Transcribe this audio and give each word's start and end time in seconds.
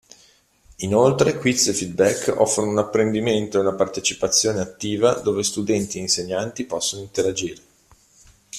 Inoltre, 0.77 1.37
quiz 1.37 1.67
e 1.67 1.73
feedback 1.75 2.33
offrono 2.35 2.71
un 2.71 2.79
apprendimento 2.79 3.57
e 3.57 3.61
una 3.61 3.75
partecipazione 3.75 4.59
attiva 4.59 5.13
dove 5.13 5.43
studenti 5.43 5.99
e 5.99 6.01
insegnanti 6.01 6.63
possono 6.65 7.03
interagire. 7.03 7.61